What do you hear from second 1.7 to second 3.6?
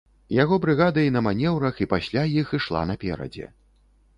і пасля іх ішла наперадзе.